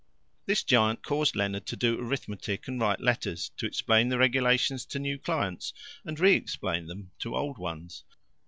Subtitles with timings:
[0.47, 4.97] This giant caused Leonard to do arithmetic and write letters, to explain the regulations to
[4.97, 8.03] new clients, and re explain them to old ones.